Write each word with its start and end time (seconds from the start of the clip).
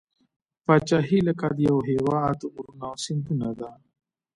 پاچهي 0.65 1.19
لکه 1.27 1.47
د 1.55 1.57
یوه 1.67 1.83
هیواد 1.91 2.39
غرونه 2.53 2.83
او 2.91 2.95
سیندونه 3.05 3.49
ده. 3.59 3.69